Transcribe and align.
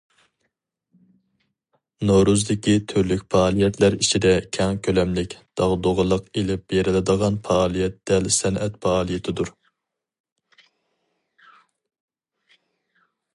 نورۇزدىكى 2.09 2.73
تۈرلۈك 2.93 3.21
پائالىيەتلەر 3.35 3.97
ئىچىدە 3.99 4.31
كەڭ 4.57 4.79
كۆلەملىك، 4.87 5.35
داغدۇغىلىق 5.61 6.33
ئېلىپ 6.41 6.65
بېرىلىدىغان 6.75 7.39
پائالىيەت 7.49 8.01
دەل 8.13 8.31
سەنئەت 8.39 8.83
پائالىيىتىدۇر. 8.87 9.55